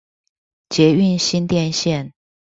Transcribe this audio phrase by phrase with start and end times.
[0.67, 2.13] 捷運新店線